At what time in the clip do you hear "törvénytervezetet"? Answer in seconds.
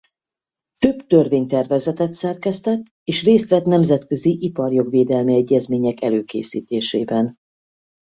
1.07-2.13